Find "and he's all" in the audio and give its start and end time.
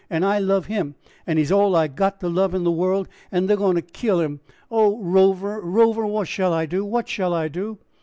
1.27-1.75